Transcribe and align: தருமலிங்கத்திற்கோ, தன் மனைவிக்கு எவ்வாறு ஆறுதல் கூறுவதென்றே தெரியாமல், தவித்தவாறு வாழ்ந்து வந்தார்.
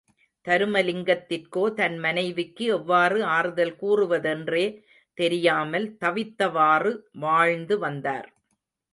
தருமலிங்கத்திற்கோ, 0.47 1.73
தன் 1.73 1.97
மனைவிக்கு 1.97 2.65
எவ்வாறு 2.65 3.23
ஆறுதல் 3.23 3.73
கூறுவதென்றே 3.81 4.63
தெரியாமல், 5.17 5.97
தவித்தவாறு 5.99 6.93
வாழ்ந்து 7.19 7.77
வந்தார். 7.79 8.27